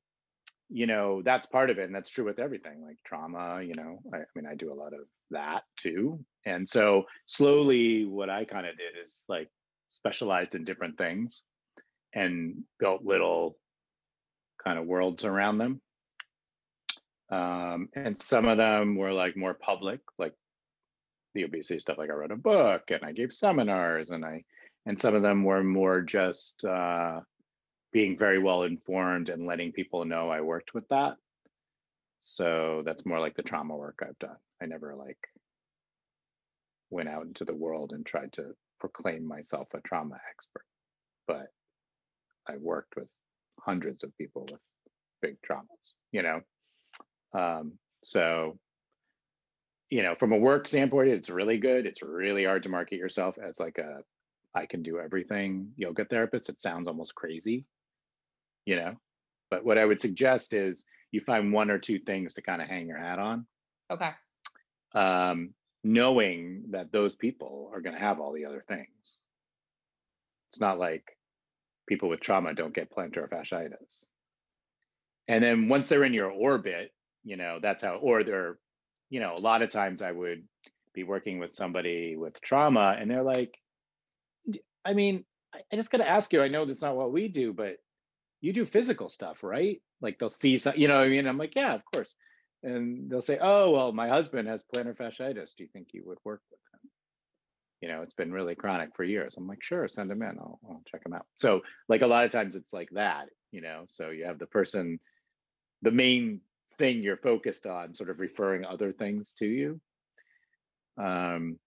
you 0.69 0.87
know, 0.87 1.21
that's 1.23 1.45
part 1.45 1.69
of 1.69 1.77
it. 1.77 1.85
And 1.85 1.95
that's 1.95 2.09
true 2.09 2.25
with 2.25 2.39
everything 2.39 2.83
like 2.85 2.97
trauma, 3.05 3.61
you 3.61 3.75
know, 3.75 3.99
I, 4.13 4.17
I 4.17 4.25
mean, 4.35 4.45
I 4.45 4.55
do 4.55 4.73
a 4.73 4.75
lot 4.75 4.93
of 4.93 5.01
that 5.31 5.63
too. 5.77 6.23
And 6.45 6.67
so 6.67 7.03
slowly, 7.25 8.05
what 8.05 8.29
I 8.29 8.43
kind 8.45 8.65
of 8.65 8.77
did 8.77 9.01
is 9.01 9.23
like 9.29 9.49
specialized 9.89 10.55
in 10.55 10.65
different 10.65 10.97
things 10.97 11.43
and 12.13 12.63
built 12.79 13.03
little 13.03 13.57
kind 14.63 14.79
of 14.79 14.85
worlds 14.85 15.25
around 15.25 15.57
them. 15.57 15.81
Um, 17.29 17.89
and 17.95 18.21
some 18.21 18.47
of 18.47 18.57
them 18.57 18.95
were 18.95 19.11
like 19.13 19.35
more 19.35 19.53
public, 19.53 20.01
like 20.17 20.33
the 21.33 21.43
obesity 21.43 21.79
stuff. 21.79 21.97
Like 21.97 22.09
I 22.09 22.13
wrote 22.13 22.31
a 22.31 22.35
book 22.37 22.83
and 22.91 23.03
I 23.03 23.11
gave 23.11 23.33
seminars, 23.33 24.11
and 24.11 24.23
I, 24.23 24.43
and 24.85 24.99
some 24.99 25.15
of 25.15 25.23
them 25.23 25.43
were 25.43 25.63
more 25.63 26.01
just 26.01 26.63
uh, 26.63 27.21
being 27.91 28.17
very 28.17 28.39
well 28.39 28.63
informed 28.63 29.29
and 29.29 29.47
letting 29.47 29.71
people 29.71 30.05
know 30.05 30.29
I 30.29 30.41
worked 30.41 30.73
with 30.73 30.87
that. 30.89 31.15
So 32.19 32.83
that's 32.85 33.05
more 33.05 33.19
like 33.19 33.35
the 33.35 33.43
trauma 33.43 33.75
work 33.75 33.99
I've 34.01 34.19
done. 34.19 34.37
I 34.61 34.65
never 34.65 34.95
like 34.95 35.27
went 36.89 37.09
out 37.09 37.25
into 37.25 37.45
the 37.45 37.55
world 37.55 37.91
and 37.93 38.05
tried 38.05 38.33
to 38.33 38.55
proclaim 38.79 39.25
myself 39.25 39.67
a 39.73 39.81
trauma 39.81 40.19
expert, 40.29 40.65
but 41.27 41.47
I 42.47 42.57
worked 42.57 42.95
with 42.95 43.07
hundreds 43.59 44.03
of 44.03 44.17
people 44.17 44.47
with 44.51 44.59
big 45.21 45.37
traumas, 45.41 45.93
you 46.11 46.21
know. 46.21 46.41
Um, 47.33 47.73
so, 48.03 48.59
you 49.89 50.03
know, 50.03 50.15
from 50.15 50.31
a 50.33 50.37
work 50.37 50.67
standpoint, 50.67 51.09
it's 51.09 51.29
really 51.29 51.57
good. 51.57 51.85
It's 51.85 52.01
really 52.01 52.45
hard 52.45 52.63
to 52.63 52.69
market 52.69 52.97
yourself 52.97 53.37
as 53.37 53.59
like 53.59 53.77
a 53.77 54.01
I 54.55 54.65
can 54.67 54.83
do 54.83 54.99
everything 54.99 55.71
yoga 55.77 56.05
therapist. 56.05 56.49
It 56.49 56.61
sounds 56.61 56.87
almost 56.87 57.15
crazy, 57.15 57.65
you 58.65 58.75
know. 58.75 58.95
But 59.49 59.65
what 59.65 59.77
I 59.77 59.85
would 59.85 60.01
suggest 60.01 60.53
is 60.53 60.85
you 61.11 61.21
find 61.21 61.53
one 61.53 61.71
or 61.71 61.79
two 61.79 61.99
things 61.99 62.35
to 62.35 62.41
kind 62.41 62.61
of 62.61 62.67
hang 62.67 62.87
your 62.87 62.97
hat 62.97 63.19
on. 63.19 63.45
Okay. 63.91 64.11
Um, 64.93 65.53
knowing 65.83 66.65
that 66.71 66.91
those 66.91 67.15
people 67.15 67.71
are 67.73 67.81
going 67.81 67.95
to 67.95 68.01
have 68.01 68.19
all 68.19 68.31
the 68.33 68.45
other 68.45 68.63
things. 68.67 69.19
It's 70.51 70.61
not 70.61 70.79
like 70.79 71.17
people 71.87 72.09
with 72.09 72.19
trauma 72.19 72.53
don't 72.53 72.73
get 72.73 72.91
plantar 72.91 73.29
fasciitis. 73.29 74.05
And 75.27 75.43
then 75.43 75.69
once 75.69 75.87
they're 75.87 76.03
in 76.03 76.13
your 76.13 76.31
orbit, 76.31 76.91
you 77.23 77.37
know, 77.37 77.59
that's 77.61 77.83
how, 77.83 77.95
or 77.95 78.23
they're, 78.23 78.57
you 79.09 79.19
know, 79.19 79.37
a 79.37 79.39
lot 79.39 79.61
of 79.61 79.69
times 79.69 80.01
I 80.01 80.11
would 80.11 80.43
be 80.93 81.03
working 81.03 81.39
with 81.39 81.53
somebody 81.53 82.15
with 82.15 82.41
trauma 82.41 82.95
and 82.99 83.09
they're 83.09 83.23
like, 83.23 83.57
I 84.85 84.93
mean, 84.93 85.23
I 85.53 85.75
just 85.75 85.91
got 85.91 85.99
to 85.99 86.09
ask 86.09 86.33
you, 86.33 86.41
I 86.41 86.49
know 86.49 86.65
that's 86.65 86.81
not 86.81 86.95
what 86.95 87.13
we 87.13 87.27
do, 87.27 87.53
but 87.53 87.77
you 88.41 88.51
do 88.53 88.65
physical 88.65 89.07
stuff, 89.07 89.43
right? 89.43 89.81
Like 90.01 90.19
they'll 90.19 90.29
see, 90.29 90.57
some, 90.57 90.73
you 90.75 90.87
know, 90.87 90.97
I 90.97 91.07
mean, 91.07 91.27
I'm 91.27 91.37
like, 91.37 91.55
yeah, 91.55 91.73
of 91.73 91.81
course. 91.93 92.15
And 92.63 93.09
they'll 93.09 93.21
say, 93.21 93.37
oh, 93.41 93.71
well, 93.71 93.91
my 93.91 94.09
husband 94.09 94.47
has 94.49 94.63
plantar 94.63 94.95
fasciitis. 94.95 95.55
Do 95.55 95.63
you 95.63 95.69
think 95.71 95.89
you 95.93 96.03
would 96.05 96.17
work 96.25 96.41
with 96.49 96.59
him? 96.73 96.89
You 97.83 97.89
know, 97.89 98.01
it's 98.01 98.13
been 98.13 98.31
really 98.31 98.55
chronic 98.55 98.95
for 98.95 99.03
years. 99.03 99.35
I'm 99.35 99.45
like, 99.45 99.61
sure, 99.61 99.89
send 99.89 100.09
them 100.09 100.21
in. 100.21 100.39
I'll, 100.39 100.57
I'll 100.69 100.83
check 100.89 101.03
them 101.03 101.11
out. 101.11 101.25
So, 101.35 101.63
like, 101.89 102.01
a 102.01 102.07
lot 102.07 102.23
of 102.23 102.31
times 102.31 102.55
it's 102.55 102.71
like 102.71 102.87
that, 102.91 103.25
you 103.51 103.59
know. 103.59 103.83
So 103.89 104.09
you 104.09 104.23
have 104.23 104.39
the 104.39 104.45
person, 104.45 105.01
the 105.81 105.91
main 105.91 106.39
thing 106.77 107.03
you're 107.03 107.17
focused 107.17 107.65
on, 107.65 107.93
sort 107.93 108.09
of 108.09 108.21
referring 108.21 108.63
other 108.63 108.93
things 108.93 109.33
to 109.39 109.45
you. 109.45 109.81
Um, 110.97 111.59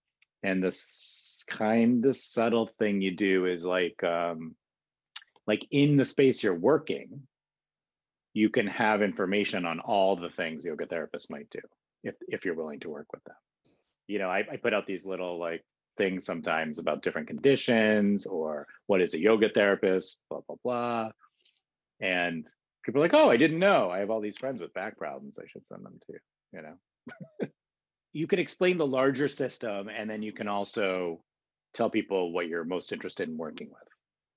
and 0.43 0.65
this 0.65 1.45
kind 1.51 2.07
of 2.07 2.17
subtle 2.17 2.71
thing 2.79 3.03
you 3.03 3.15
do 3.15 3.45
is 3.45 3.67
like, 3.67 4.03
um, 4.03 4.57
like 5.47 5.67
in 5.71 5.99
the 5.99 6.07
space 6.07 6.43
you're 6.43 6.55
working, 6.55 7.27
you 8.33 8.49
can 8.49 8.69
have 8.69 9.03
information 9.03 9.67
on 9.67 9.81
all 9.81 10.17
the 10.17 10.31
things 10.31 10.65
yoga 10.65 10.87
therapists 10.87 11.29
might 11.29 11.51
do 11.51 11.61
if 12.03 12.15
if 12.27 12.47
you're 12.47 12.55
willing 12.55 12.81
to 12.81 12.89
work 12.89 13.13
with 13.13 13.25
them. 13.25 13.37
You 14.07 14.19
know, 14.19 14.31
I, 14.31 14.47
I 14.51 14.57
put 14.57 14.73
out 14.73 14.87
these 14.87 15.05
little 15.05 15.39
like 15.39 15.63
things 15.97 16.25
sometimes 16.25 16.79
about 16.79 17.03
different 17.03 17.29
conditions 17.29 18.27
or 18.27 18.67
what 18.87 19.01
is 19.01 19.15
a 19.15 19.21
yoga 19.21 19.49
therapist, 19.49 20.21
blah 20.31 20.41
blah 20.47 20.57
blah. 20.63 21.11
And 22.01 22.47
people 22.85 23.01
are 23.01 23.05
like, 23.05 23.15
oh, 23.15 23.31
I 23.31 23.37
didn't 23.37 23.59
know. 23.59 23.91
I 23.91 23.99
have 23.99 24.11
all 24.11 24.21
these 24.21 24.39
friends 24.39 24.61
with 24.61 24.75
back 24.75 24.99
problems. 24.99 25.39
I 25.39 25.47
should 25.49 25.67
send 25.67 25.85
them 25.85 25.99
to 26.07 26.13
you, 26.13 26.19
you 26.53 26.63
know. 26.63 27.49
you 28.13 28.27
can 28.27 28.39
explain 28.39 28.79
the 28.79 28.87
larger 28.87 29.29
system 29.29 29.89
and 29.89 30.09
then 30.09 30.23
you 30.23 30.33
can 30.33 30.49
also 30.49 31.23
tell 31.75 31.91
people 31.91 32.33
what 32.33 32.49
you're 32.49 32.65
most 32.65 32.93
interested 32.93 33.29
in 33.29 33.37
working 33.37 33.69
with. 33.69 33.89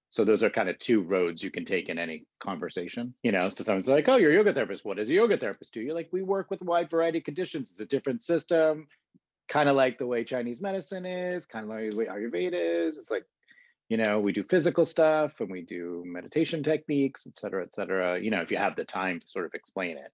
So 0.09 0.25
those 0.25 0.43
are 0.43 0.49
kind 0.49 0.69
of 0.69 0.79
two 0.79 1.01
roads 1.01 1.43
you 1.43 1.51
can 1.51 1.65
take 1.65 1.87
in 1.87 1.99
any 1.99 2.25
conversation. 2.39 3.13
You 3.21 3.31
know, 3.31 3.49
so 3.49 3.63
someone's 3.63 3.87
like, 3.87 4.09
"Oh, 4.09 4.15
you're 4.15 4.31
a 4.31 4.33
yoga 4.33 4.53
therapist. 4.53 4.83
What 4.83 4.97
does 4.97 5.09
a 5.09 5.13
yoga 5.13 5.37
therapist 5.37 5.71
do?" 5.71 5.81
You're 5.81 5.93
like, 5.93 6.09
"We 6.11 6.23
work 6.23 6.49
with 6.49 6.61
a 6.61 6.65
wide 6.65 6.89
variety 6.89 7.19
of 7.19 7.25
conditions. 7.25 7.69
It's 7.69 7.79
a 7.79 7.85
different 7.85 8.23
system, 8.23 8.87
kind 9.49 9.67
of 9.67 9.75
like 9.75 9.97
the 9.97 10.07
way 10.07 10.23
Chinese 10.23 10.61
medicine 10.61 11.05
is, 11.05 11.45
kind 11.45 11.65
of 11.65 11.69
like 11.69 11.91
the 11.91 11.97
way 11.97 12.05
Ayurveda 12.05 12.87
is. 12.87 12.97
It's 12.97 13.11
like, 13.11 13.25
you 13.89 13.97
know, 13.97 14.19
we 14.19 14.31
do 14.31 14.43
physical 14.43 14.85
stuff 14.85 15.33
and 15.39 15.49
we 15.49 15.63
do 15.63 16.03
meditation 16.05 16.63
techniques, 16.63 17.25
et 17.27 17.37
cetera, 17.37 17.63
et 17.63 17.73
cetera. 17.73 18.19
You 18.19 18.31
know, 18.31 18.41
if 18.41 18.51
you 18.51 18.57
have 18.57 18.75
the 18.75 18.85
time 18.85 19.19
to 19.19 19.27
sort 19.27 19.45
of 19.45 19.55
explain 19.55 19.97
it, 19.97 20.11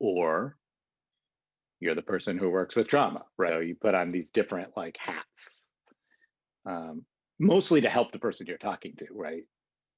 or 0.00 0.56
you're 1.78 1.94
the 1.94 2.02
person 2.02 2.38
who 2.38 2.50
works 2.50 2.76
with 2.76 2.88
trauma, 2.88 3.24
right? 3.38 3.52
So 3.52 3.60
you 3.60 3.76
put 3.76 3.94
on 3.94 4.10
these 4.10 4.30
different 4.30 4.76
like 4.76 4.96
hats. 4.98 5.62
Um, 6.66 7.04
mostly 7.38 7.80
to 7.80 7.88
help 7.88 8.12
the 8.12 8.18
person 8.18 8.46
you're 8.46 8.58
talking 8.58 8.94
to, 8.98 9.06
right? 9.12 9.44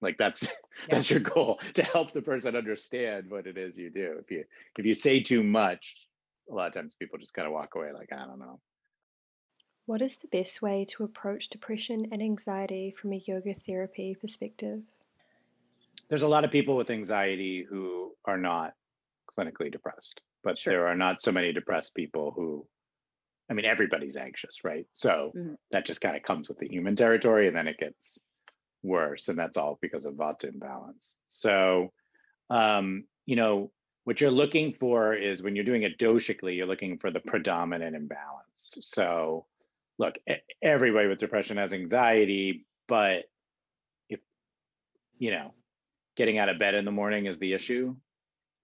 Like 0.03 0.19
that's 0.19 0.45
yeah. 0.45 0.51
that's 0.91 1.11
your 1.11 1.21
goal 1.21 1.61
to 1.75 1.83
help 1.83 2.13
the 2.13 2.23
person 2.23 2.57
understand 2.57 3.31
what 3.31 3.47
it 3.47 3.57
is 3.57 3.79
you 3.79 3.91
do. 3.91 4.17
If 4.21 4.31
you 4.31 4.45
if 4.79 4.85
you 4.85 4.95
say 4.95 5.21
too 5.21 5.43
much, 5.43 6.07
a 6.51 6.55
lot 6.55 6.69
of 6.69 6.75
times 6.75 6.95
people 6.95 7.19
just 7.19 7.35
kind 7.35 7.47
of 7.47 7.53
walk 7.53 7.75
away 7.75 7.93
like 7.93 8.13
I 8.13 8.27
don't 8.27 8.39
know. 8.39 8.61
What 9.87 10.01
is 10.01 10.17
the 10.17 10.29
best 10.29 10.63
way 10.63 10.87
to 10.91 11.05
approach 11.05 11.49
depression 11.49 12.07
and 12.11 12.23
anxiety 12.23 12.95
from 12.99 13.13
a 13.13 13.23
yoga 13.27 13.55
therapy 13.55 14.15
perspective? 14.19 14.83
There's 16.09 16.23
a 16.23 16.29
lot 16.29 16.45
of 16.45 16.51
people 16.51 16.77
with 16.77 16.91
anxiety 16.91 17.67
who 17.69 18.13
are 18.25 18.39
not 18.39 18.73
clinically 19.39 19.71
depressed, 19.71 20.23
but 20.43 20.57
sure. 20.57 20.73
there 20.73 20.87
are 20.87 20.97
not 20.97 21.21
so 21.21 21.33
many 21.33 21.53
depressed 21.53 21.95
people 21.95 22.33
who 22.35 22.67
I 23.51 23.53
mean, 23.53 23.67
everybody's 23.67 24.17
anxious, 24.17 24.65
right? 24.65 24.87
So 24.93 25.33
mm-hmm. 25.37 25.55
that 25.71 25.87
just 25.87 26.01
kind 26.01 26.17
of 26.17 26.23
comes 26.23 26.49
with 26.49 26.59
the 26.59 26.69
human 26.69 26.97
territory, 26.97 27.47
and 27.47 27.57
then 27.57 27.69
it 27.69 27.79
gets 27.79 28.19
worse, 28.83 29.29
and 29.29 29.39
that's 29.39 29.57
all 29.57 29.79
because 29.83 30.07
of 30.07 30.15
vata 30.15 30.45
imbalance. 30.45 31.17
So, 31.29 31.93
um, 32.49 33.05
you 33.27 33.37
know, 33.37 33.71
what 34.05 34.21
you're 34.21 34.31
looking 34.31 34.73
for 34.73 35.15
is 35.15 35.43
when 35.43 35.57
you're 35.57 35.65
doing 35.65 35.83
it 35.83 35.99
doshically, 35.99 36.57
you're 36.57 36.67
looking 36.67 36.99
for 36.99 37.11
the 37.11 37.21
predominant 37.21 37.97
imbalance. 37.97 38.79
So, 38.81 39.47
look, 39.99 40.17
everybody 40.63 41.09
with 41.09 41.19
depression 41.19 41.57
has 41.57 41.73
anxiety, 41.73 42.67
but 42.87 43.25
if 44.09 44.21
you 45.19 45.31
know, 45.31 45.55
getting 46.17 46.39
out 46.39 46.49
of 46.49 46.59
bed 46.59 46.75
in 46.75 46.85
the 46.85 46.91
morning 46.91 47.27
is 47.27 47.39
the 47.39 47.55
issue, 47.55 47.97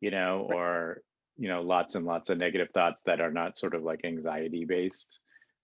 you 0.00 0.10
know, 0.10 0.46
right. 0.48 0.56
or 0.56 1.02
you 1.40 1.48
know 1.48 1.62
lots 1.62 1.94
and 1.94 2.04
lots 2.04 2.28
of 2.28 2.38
negative 2.38 2.68
thoughts 2.72 3.00
that 3.06 3.20
are 3.20 3.32
not 3.32 3.56
sort 3.56 3.74
of 3.74 3.82
like 3.82 4.04
anxiety 4.04 4.66
based 4.66 5.18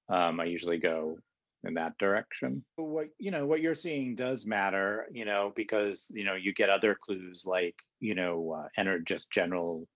um, 0.08 0.40
i 0.40 0.44
usually 0.44 0.78
go 0.78 1.18
in 1.64 1.74
that 1.74 1.96
direction 1.98 2.64
what 2.76 3.08
you 3.18 3.30
know 3.30 3.46
what 3.46 3.60
you're 3.60 3.74
seeing 3.74 4.16
does 4.16 4.46
matter 4.46 5.06
you 5.12 5.24
know 5.24 5.52
because 5.54 6.10
you 6.10 6.24
know 6.24 6.34
you 6.34 6.54
get 6.54 6.70
other 6.70 6.96
clues 7.00 7.44
like 7.44 7.74
you 8.00 8.14
know 8.14 8.56
uh, 8.58 8.68
enter 8.76 8.98
just 8.98 9.30
general 9.30 9.86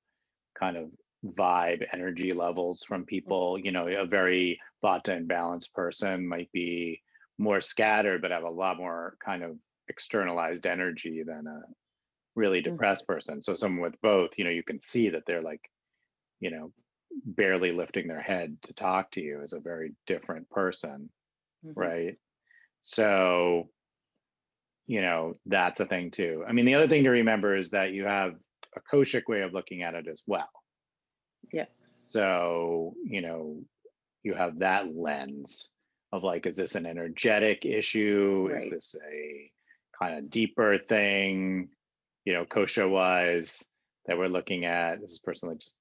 kind 0.58 0.76
of 0.76 0.90
vibe 1.24 1.84
energy 1.92 2.32
levels 2.32 2.82
from 2.82 3.04
people 3.04 3.58
you 3.58 3.72
know 3.72 3.86
a 3.86 4.06
very 4.06 4.58
vata 4.82 5.14
and 5.14 5.28
balanced 5.28 5.74
person 5.74 6.26
might 6.26 6.50
be 6.52 7.00
more 7.38 7.60
scattered 7.60 8.22
but 8.22 8.30
have 8.30 8.44
a 8.44 8.50
lot 8.50 8.78
more 8.78 9.16
kind 9.24 9.42
of 9.42 9.56
externalized 9.88 10.66
energy 10.66 11.22
than 11.26 11.46
a 11.46 11.60
really 12.34 12.60
mm-hmm. 12.60 12.72
depressed 12.72 13.06
person. 13.06 13.42
So 13.42 13.54
someone 13.54 13.82
with 13.82 14.00
both, 14.00 14.30
you 14.38 14.44
know, 14.44 14.50
you 14.50 14.62
can 14.62 14.80
see 14.80 15.10
that 15.10 15.24
they're 15.26 15.42
like, 15.42 15.68
you 16.38 16.50
know, 16.50 16.72
barely 17.24 17.72
lifting 17.72 18.08
their 18.08 18.22
head 18.22 18.56
to 18.62 18.72
talk 18.72 19.10
to 19.12 19.20
you 19.20 19.42
is 19.42 19.52
a 19.52 19.60
very 19.60 19.92
different 20.06 20.48
person, 20.48 21.10
mm-hmm. 21.64 21.78
right? 21.78 22.16
So, 22.82 23.68
you 24.90 25.02
know, 25.02 25.34
that's 25.46 25.80
a 25.80 25.86
thing 25.86 26.10
too. 26.10 26.44
I 26.48 26.52
mean, 26.52 26.66
the 26.66 26.74
other 26.74 26.88
thing 26.88 27.04
to 27.04 27.10
remember 27.10 27.56
is 27.56 27.70
that 27.70 27.92
you 27.92 28.06
have 28.06 28.34
a 28.76 28.80
Koshic 28.80 29.28
way 29.28 29.42
of 29.42 29.52
looking 29.52 29.82
at 29.82 29.94
it 29.94 30.06
as 30.08 30.22
well. 30.26 30.50
Yeah. 31.52 31.66
So, 32.08 32.94
you 33.04 33.20
know, 33.22 33.62
you 34.22 34.34
have 34.34 34.58
that 34.60 34.94
lens 34.94 35.70
of 36.12 36.24
like, 36.24 36.46
is 36.46 36.56
this 36.56 36.74
an 36.74 36.86
energetic 36.86 37.64
issue? 37.64 38.48
Right. 38.50 38.62
Is 38.62 38.70
this 38.70 38.94
a 39.12 39.50
kind 40.02 40.18
of 40.18 40.30
deeper 40.30 40.78
thing? 40.78 41.68
you 42.24 42.34
know, 42.34 42.44
kosha 42.44 42.88
wise 42.88 43.64
that 44.06 44.18
we're 44.18 44.28
looking 44.28 44.64
at? 44.64 45.02
Is 45.02 45.10
this 45.10 45.18
person 45.18 45.48
like 45.48 45.58
just 45.58 45.74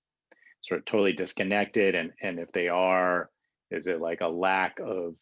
sort 0.61 0.79
of 0.79 0.85
totally 0.85 1.13
disconnected? 1.13 1.95
And 1.95 2.11
and 2.21 2.39
if 2.39 2.51
they 2.51 2.69
are, 2.69 3.29
is 3.71 3.87
it 3.87 4.01
like 4.01 4.21
a 4.21 4.27
lack 4.27 4.79
of, 4.79 5.15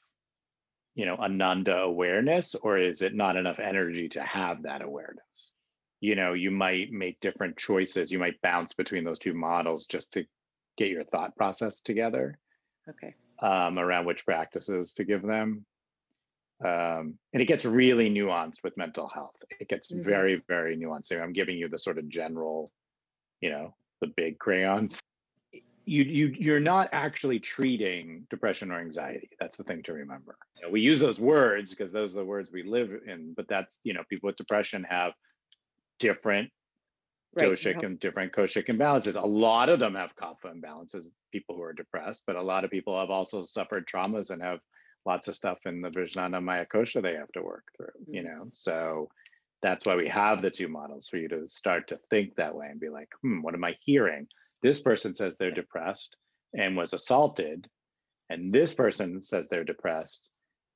you 0.98 1.06
know, 1.06 1.16
ananda 1.16 1.78
awareness, 1.78 2.56
or 2.56 2.78
is 2.78 3.02
it 3.02 3.16
not 3.16 3.38
enough 3.38 3.60
energy 3.60 4.10
to 4.10 4.22
have 4.22 4.64
that 4.64 4.82
awareness? 4.82 5.54
You 6.02 6.16
know, 6.16 6.34
you 6.34 6.52
might 6.52 6.92
make 6.92 7.20
different 7.22 7.58
choices. 7.58 8.12
You 8.12 8.20
might 8.20 8.42
bounce 8.42 8.74
between 8.74 9.06
those 9.06 9.20
two 9.20 9.34
models 9.34 9.86
just 9.86 10.14
to 10.14 10.26
get 10.78 10.90
your 10.90 11.06
thought 11.06 11.36
process 11.36 11.82
together. 11.82 12.38
Okay. 12.90 13.16
Um, 13.40 13.78
around 13.78 14.06
which 14.06 14.26
practices 14.26 14.94
to 14.94 15.04
give 15.04 15.22
them 15.22 15.66
um, 16.64 17.20
and 17.34 17.42
it 17.42 17.46
gets 17.46 17.66
really 17.66 18.10
nuanced 18.10 18.64
with 18.64 18.78
mental 18.78 19.08
health. 19.08 19.36
It 19.60 19.70
gets 19.70 19.92
mm-hmm. 19.92 20.04
very, 20.04 20.42
very 20.48 20.76
nuanced. 20.76 21.06
So 21.08 21.20
I'm 21.20 21.34
giving 21.34 21.58
you 21.58 21.70
the 21.70 21.78
sort 21.78 22.00
of 22.00 22.10
general, 22.10 22.72
you 23.42 23.52
know, 23.52 23.76
the 24.02 24.08
big 24.08 24.40
crayons. 24.40 25.00
You 25.88 26.04
you 26.04 26.36
you're 26.38 26.60
not 26.60 26.90
actually 26.92 27.40
treating 27.40 28.28
depression 28.30 28.72
or 28.72 28.80
anxiety. 28.80 29.30
That's 29.40 29.58
the 29.58 29.64
thing 29.64 29.84
to 29.84 29.94
remember. 29.94 30.38
You 30.58 30.64
know, 30.64 30.70
we 30.72 30.82
use 30.82 31.00
those 31.00 31.20
words 31.20 31.72
because 31.72 31.94
those 31.94 32.14
are 32.16 32.20
the 32.20 32.26
words 32.26 32.52
we 32.52 32.64
live 32.64 32.92
in. 33.08 33.34
But 33.34 33.48
that's 33.48 33.80
you 33.86 33.94
know, 33.94 34.04
people 34.10 34.28
with 34.28 34.36
depression 34.36 34.84
have 34.84 35.14
different 36.00 36.52
right. 37.34 37.46
doshic 37.52 37.84
and 37.84 38.00
different 38.00 38.34
koshic 38.34 38.68
imbalances. 38.68 39.16
A 39.22 39.26
lot 39.26 39.70
of 39.70 39.80
them 39.80 39.96
have 39.96 40.16
kapha 40.16 40.54
imbalances. 40.54 41.06
People 41.32 41.56
who 41.56 41.62
are 41.64 41.74
depressed, 41.74 42.24
but 42.28 42.36
a 42.36 42.42
lot 42.44 42.66
of 42.66 42.72
people 42.72 43.00
have 43.00 43.10
also 43.10 43.44
suffered 43.44 43.88
traumas 43.88 44.30
and 44.30 44.42
have 44.44 44.60
lots 45.06 45.30
of 45.30 45.36
stuff 45.36 45.60
in 45.66 45.82
the 45.82 45.90
Vijnana 45.90 46.44
Maya 46.44 46.66
Kosha 46.66 47.02
they 47.02 47.14
have 47.16 47.32
to 47.34 47.42
work 47.42 47.66
through, 47.78 47.94
you 48.12 48.24
Mhm. 48.24 48.26
know. 48.26 48.50
So 48.52 49.10
that's 49.62 49.86
why 49.86 49.96
we 49.96 50.10
have 50.10 50.42
the 50.42 50.52
two 50.52 50.68
models 50.68 51.08
for 51.08 51.18
you 51.18 51.30
to 51.30 51.48
start 51.48 51.88
to 51.90 52.00
think 52.10 52.36
that 52.36 52.56
way 52.56 52.68
and 52.70 52.80
be 52.80 52.90
like, 52.90 53.10
hmm, 53.22 53.42
what 53.42 53.54
am 53.54 53.64
I 53.64 53.78
hearing? 53.86 54.28
This 54.62 54.82
person 54.82 55.14
says 55.14 55.38
they're 55.38 55.52
depressed 55.52 56.18
and 56.54 56.76
was 56.76 56.94
assaulted, 56.94 57.68
and 58.30 58.54
this 58.54 58.74
person 58.74 59.22
says 59.22 59.48
they're 59.48 59.64
depressed 59.64 60.32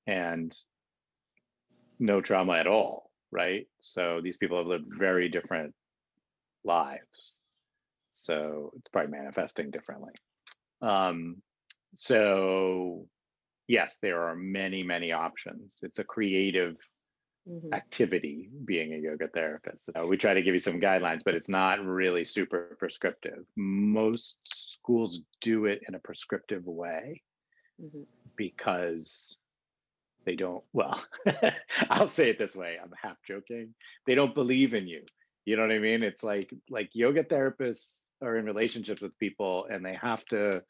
and 0.07 0.55
no 1.99 2.21
trauma 2.21 2.53
at 2.53 2.67
all, 2.67 3.11
right? 3.31 3.67
So 3.81 4.21
these 4.21 4.37
people 4.37 4.57
have 4.57 4.67
lived 4.67 4.87
very 4.97 5.29
different 5.29 5.73
lives. 6.63 7.37
So 8.13 8.71
it's 8.75 8.89
probably 8.91 9.11
manifesting 9.11 9.71
differently. 9.71 10.13
Um, 10.81 11.41
so 11.93 13.07
yes, 13.67 13.99
there 14.01 14.23
are 14.23 14.35
many, 14.35 14.83
many 14.83 15.11
options. 15.11 15.77
It's 15.81 15.99
a 15.99 16.03
creative 16.03 16.75
Mhm. 17.47 17.73
activity 17.73 18.49
being 18.65 18.93
a 18.93 18.97
yoga 18.97 19.27
therapist. 19.27 19.85
So 19.93 20.05
we 20.07 20.17
try 20.17 20.33
to 20.33 20.41
give 20.41 20.53
you 20.53 20.59
some 20.59 20.79
guidelines, 20.79 21.23
but 21.23 21.35
it's 21.35 21.49
not 21.49 21.83
really 21.83 22.25
super 22.25 22.75
prescriptive. 22.79 23.45
Most 23.55 24.41
schools 24.45 25.21
do 25.41 25.65
it 25.65 25.81
in 25.87 25.95
a 25.95 25.99
prescriptive 25.99 26.65
way 26.65 27.23
Mhm. 27.81 28.05
because 28.35 29.39
they 30.25 30.35
don't, 30.35 30.63
well, 30.73 31.03
I'll 31.89 32.07
say 32.07 32.29
it 32.29 32.37
this 32.39 32.55
way, 32.55 32.77
I'm 32.81 32.91
half 33.01 33.17
joking. 33.27 33.73
They 34.05 34.15
don't 34.15 34.35
believe 34.35 34.73
in 34.73 34.87
you. 34.87 35.03
You 35.45 35.55
know 35.57 35.63
what 35.63 35.71
I 35.71 35.79
mean? 35.79 36.03
It's 36.03 36.23
like 36.23 36.53
like 36.69 36.91
yoga 36.93 37.23
therapists 37.23 38.05
are 38.21 38.37
in 38.37 38.45
relationships 38.45 39.01
with 39.01 39.17
people 39.17 39.65
and 39.65 39.83
they 39.83 39.95
have 39.95 40.23
to 40.25 40.63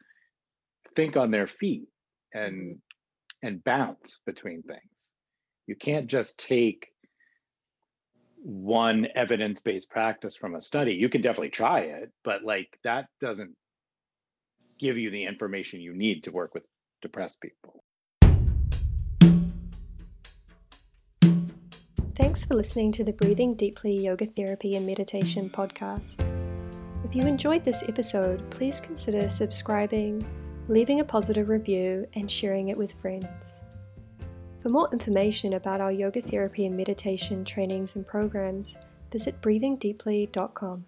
think 0.96 1.18
on 1.18 1.32
their 1.32 1.48
feet 1.48 1.88
and 2.34 2.82
and 3.44 3.63
bounce 3.63 4.20
between 4.25 4.63
things. 4.63 4.90
You 5.72 5.78
can't 5.78 6.08
just 6.08 6.38
take 6.38 6.90
one 8.44 9.08
evidence-based 9.16 9.90
practice 9.90 10.36
from 10.36 10.56
a 10.56 10.60
study. 10.60 10.96
You 10.96 11.08
can 11.08 11.22
definitely 11.22 11.51
try 11.51 11.80
it, 11.80 12.12
but 12.25 12.44
like 12.44 12.78
that 12.84 13.06
doesn't 13.22 13.56
give 14.78 14.98
you 14.98 15.12
the 15.12 15.24
information 15.24 15.80
you 15.80 15.94
need 15.94 16.25
to 16.25 16.32
work 16.34 16.54
with 16.54 16.63
depressed 17.01 17.40
people. 17.40 17.86
Thanks 22.18 22.44
for 22.44 22.56
listening 22.56 22.92
to 22.92 23.06
the 23.06 23.13
Breathing 23.13 23.54
Deeply 23.54 23.98
Yoga 23.98 24.25
Therapy 24.25 24.75
and 24.75 24.86
Meditation 24.86 25.50
podcast. 25.50 26.20
If 27.06 27.16
you 27.16 27.24
enjoyed 27.24 27.63
this 27.63 27.82
episode, 27.88 28.44
please 28.51 28.82
consider 28.82 29.30
subscribing, 29.30 30.28
leaving 30.68 31.00
a 31.00 31.06
positive 31.06 31.48
review, 31.48 32.08
and 32.16 32.30
sharing 32.30 32.68
it 32.68 32.78
with 32.78 32.92
friends. 33.01 33.63
For 34.62 34.70
more 34.70 34.89
information 34.91 35.53
about 35.53 35.82
our 35.82 35.91
yoga 35.91 36.22
therapy 36.22 36.68
and 36.68 36.77
meditation 36.77 37.44
trainings 37.44 37.96
and 37.96 38.06
programs, 38.06 38.77
visit 39.12 39.41
breathingdeeply.com. 39.41 40.86